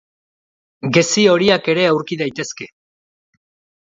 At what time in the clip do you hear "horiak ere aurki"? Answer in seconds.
1.33-2.17